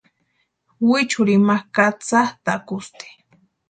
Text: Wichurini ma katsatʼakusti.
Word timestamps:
Wichurini 0.89 1.43
ma 1.47 1.57
katsatʼakusti. 1.75 3.07